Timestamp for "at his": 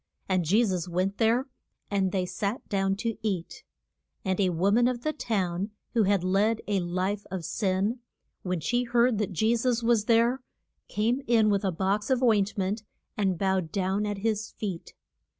14.07-14.49